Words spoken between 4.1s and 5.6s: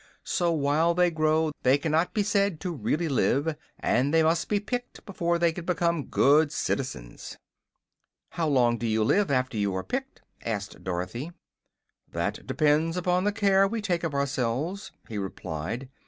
they must be picked before they